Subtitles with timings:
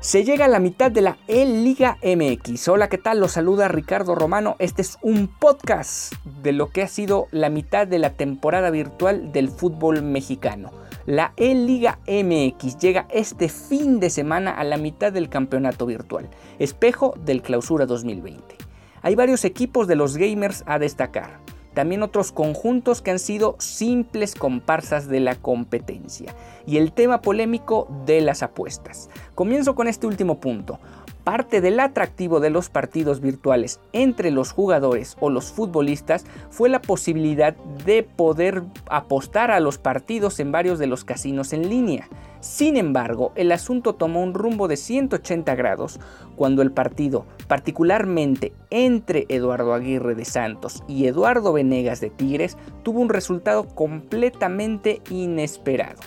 [0.00, 2.68] Se llega a la mitad de la E-Liga MX.
[2.68, 3.20] Hola, ¿qué tal?
[3.20, 4.56] Los saluda Ricardo Romano.
[4.58, 9.30] Este es un podcast de lo que ha sido la mitad de la temporada virtual
[9.30, 10.70] del fútbol mexicano.
[11.04, 17.14] La E-Liga MX llega este fin de semana a la mitad del campeonato virtual, espejo
[17.22, 18.56] del Clausura 2020.
[19.02, 21.40] Hay varios equipos de los gamers a destacar
[21.74, 26.34] también otros conjuntos que han sido simples comparsas de la competencia
[26.66, 29.08] y el tema polémico de las apuestas.
[29.34, 30.78] Comienzo con este último punto.
[31.24, 36.80] Parte del atractivo de los partidos virtuales entre los jugadores o los futbolistas fue la
[36.80, 42.08] posibilidad de poder apostar a los partidos en varios de los casinos en línea.
[42.40, 46.00] Sin embargo, el asunto tomó un rumbo de 180 grados
[46.36, 53.00] cuando el partido, particularmente entre Eduardo Aguirre de Santos y Eduardo Venegas de Tigres, tuvo
[53.00, 56.00] un resultado completamente inesperado.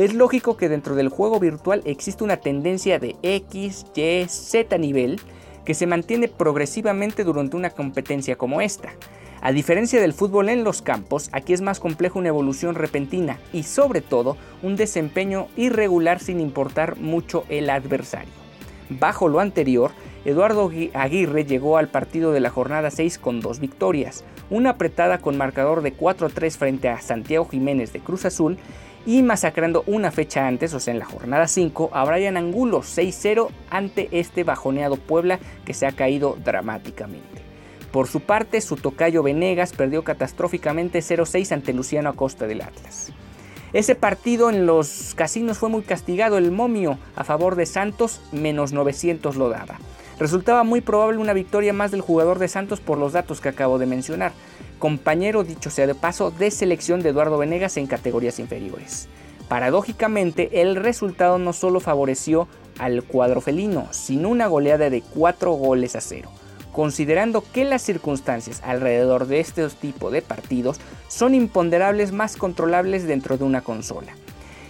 [0.00, 5.20] Es lógico que dentro del juego virtual existe una tendencia de X, Y, Z nivel
[5.66, 8.94] que se mantiene progresivamente durante una competencia como esta.
[9.42, 13.64] A diferencia del fútbol en los campos, aquí es más complejo una evolución repentina y
[13.64, 18.32] sobre todo un desempeño irregular sin importar mucho el adversario.
[18.88, 19.90] Bajo lo anterior,
[20.24, 25.36] Eduardo Aguirre llegó al partido de la jornada 6 con dos victorias, una apretada con
[25.36, 28.56] marcador de 4-3 frente a Santiago Jiménez de Cruz Azul
[29.06, 33.48] y masacrando una fecha antes, o sea en la jornada 5, a Brian Angulo 6-0
[33.70, 37.42] ante este bajoneado Puebla que se ha caído dramáticamente.
[37.92, 43.12] Por su parte, su tocayo Venegas perdió catastróficamente 0-6 ante Luciano Acosta del Atlas.
[43.72, 48.72] Ese partido en los casinos fue muy castigado, el momio a favor de Santos menos
[48.72, 49.78] 900 lo daba.
[50.20, 53.78] Resultaba muy probable una victoria más del jugador de Santos por los datos que acabo
[53.78, 54.32] de mencionar,
[54.78, 59.08] compañero dicho sea de paso de selección de Eduardo Venegas en categorías inferiores.
[59.48, 65.96] Paradójicamente, el resultado no solo favoreció al cuadro felino, sino una goleada de 4 goles
[65.96, 66.30] a 0
[66.70, 70.78] considerando que las circunstancias alrededor de este tipo de partidos
[71.08, 74.14] son imponderables más controlables dentro de una consola.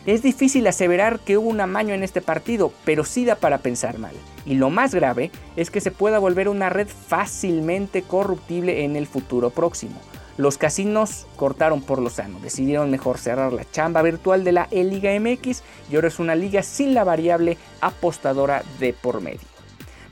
[0.07, 3.99] Es difícil aseverar que hubo un amaño en este partido, pero sí da para pensar
[3.99, 4.15] mal.
[4.47, 9.07] Y lo más grave es que se pueda volver una red fácilmente corruptible en el
[9.07, 10.01] futuro próximo.
[10.39, 15.11] Los casinos cortaron por lo sano, decidieron mejor cerrar la chamba virtual de la E-Liga
[15.21, 19.41] MX y ahora es una liga sin la variable apostadora de por medio.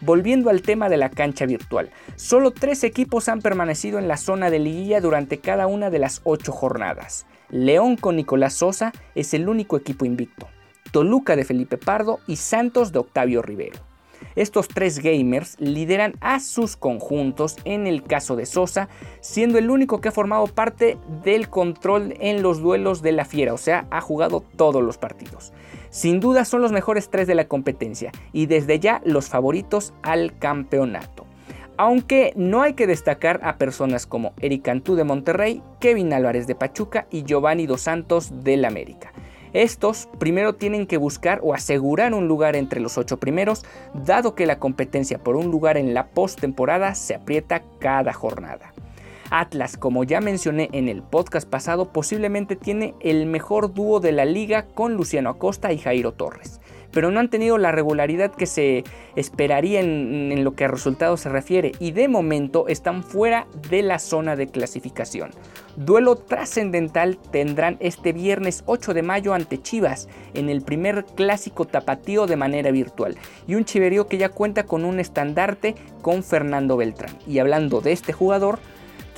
[0.03, 4.51] Volviendo al tema de la cancha virtual, solo tres equipos han permanecido en la zona
[4.51, 7.25] de liguilla durante cada una de las ocho jornadas.
[7.51, 10.49] León con Nicolás Sosa es el único equipo invicto,
[10.93, 13.79] Toluca de Felipe Pardo y Santos de Octavio Rivero.
[14.37, 18.89] Estos tres gamers lideran a sus conjuntos en el caso de Sosa,
[19.21, 23.55] siendo el único que ha formado parte del control en los duelos de la fiera,
[23.55, 25.53] o sea, ha jugado todos los partidos.
[25.91, 30.39] Sin duda son los mejores tres de la competencia y desde ya los favoritos al
[30.39, 31.18] campeonato.
[31.81, 36.57] Aunque no hay que destacar a personas como Eric Cantú de Monterrey, Kevin Álvarez de
[36.57, 39.13] Pachuca y Giovanni Dos Santos del América.
[39.53, 44.45] Estos primero tienen que buscar o asegurar un lugar entre los ocho primeros, dado que
[44.45, 48.75] la competencia por un lugar en la postemporada se aprieta cada jornada.
[49.31, 54.25] Atlas, como ya mencioné en el podcast pasado, posiblemente tiene el mejor dúo de la
[54.25, 56.61] liga con Luciano Acosta y Jairo Torres
[56.93, 58.85] pero no han tenido la regularidad que se
[59.17, 63.99] esperaría en, lo que a resultados se refiere y de momento están fuera de la
[63.99, 65.31] zona de clasificación.
[65.77, 72.27] Duelo trascendental tendrán este viernes 8 de mayo ante Chivas en el primer clásico tapatío
[72.27, 73.17] de manera virtual
[73.47, 77.17] y un chiverío que ya cuenta con un estandarte con Fernando Beltrán.
[77.27, 78.59] Y hablando de este jugador,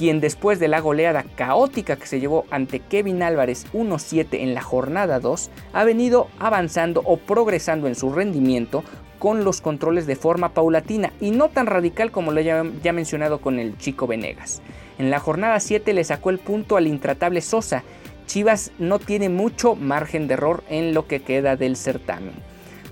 [0.01, 4.63] quien después de la goleada caótica que se llevó ante Kevin Álvarez 1-7 en la
[4.63, 8.83] jornada 2, ha venido avanzando o progresando en su rendimiento
[9.19, 13.43] con los controles de forma paulatina y no tan radical como lo ya, ya mencionado
[13.43, 14.63] con el chico Venegas.
[14.99, 17.83] En la jornada 7 le sacó el punto al intratable Sosa.
[18.25, 22.33] Chivas no tiene mucho margen de error en lo que queda del certamen.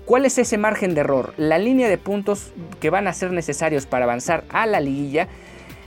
[0.05, 1.33] ¿Cuál es ese margen de error?
[1.37, 5.27] La línea de puntos que van a ser necesarios para avanzar a la liguilla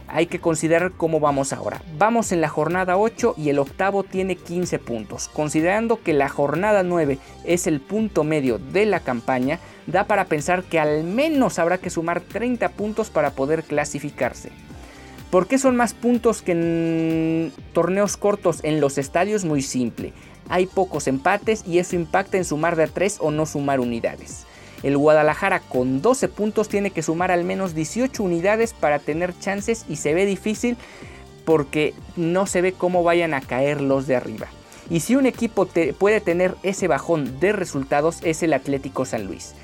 [0.09, 1.83] hay que considerar cómo vamos ahora.
[1.99, 5.29] Vamos en la jornada 8 y el octavo tiene 15 puntos.
[5.29, 10.65] Considerando que la jornada 9 es el punto medio de la campaña, da para pensar
[10.65, 14.51] que al menos habrá que sumar 30 puntos para poder clasificarse.
[15.31, 19.47] ¿Por qué son más puntos que en torneos cortos en los estadios?
[19.47, 20.13] Muy simple.
[20.51, 24.45] Hay pocos empates y eso impacta en sumar de a 3 o no sumar unidades.
[24.83, 29.85] El Guadalajara con 12 puntos tiene que sumar al menos 18 unidades para tener chances
[29.89, 30.77] y se ve difícil
[31.45, 34.49] porque no se ve cómo vayan a caer los de arriba.
[34.91, 35.69] Y si un equipo
[35.99, 39.55] puede tener ese bajón de resultados es el Atlético San Luis.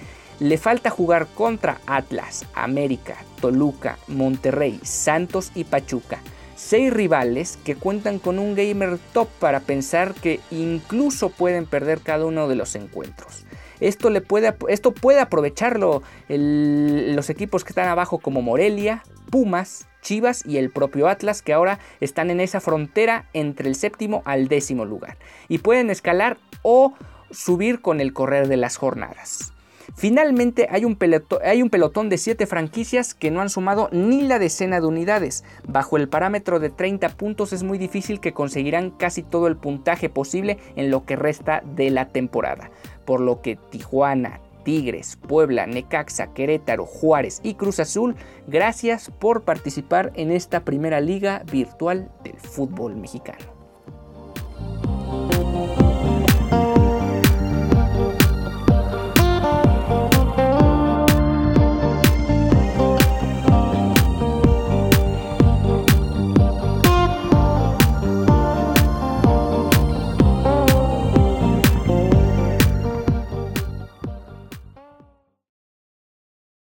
[0.40, 6.20] Le falta jugar contra Atlas, América, Toluca, Monterrey, Santos y Pachuca.
[6.54, 12.24] Seis rivales que cuentan con un gamer top para pensar que incluso pueden perder cada
[12.24, 13.47] uno de los encuentros.
[13.80, 20.44] Esto, le puede, esto puede aprovecharlo los equipos que están abajo como Morelia, Pumas, Chivas
[20.46, 24.84] y el propio Atlas que ahora están en esa frontera entre el séptimo al décimo
[24.84, 25.18] lugar.
[25.48, 26.94] Y pueden escalar o
[27.30, 29.52] subir con el correr de las jornadas.
[29.94, 34.86] Finalmente hay un, pelotón, de 7 franquicias que no han sumado ni la decena de
[34.86, 35.44] unidades.
[35.66, 40.08] Bajo el parámetro de 30 puntos es muy difícil que conseguirán casi todo el puntaje
[40.08, 42.70] posible en lo que resta de la temporada.
[43.04, 50.12] Por lo que Tijuana, Tigres, Puebla, Necaxa, Querétaro, Juárez y Cruz Azul, gracias por participar
[50.14, 53.58] en esta primera liga virtual del fútbol mexicano.